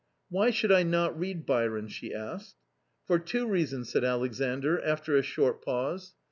"Why 0.31 0.49
should 0.49 0.71
I 0.71 0.81
not 0.81 1.15
read 1.19 1.45
Byron?" 1.45 1.87
she 1.89 2.11
asked." 2.11 2.55
For 3.05 3.19
two 3.19 3.47
reasons," 3.47 3.89
said 3.91 4.03
Alexandr, 4.03 4.83
after 4.83 5.15
a 5.15 5.21
short 5.21 5.63
pause. 5.63 6.15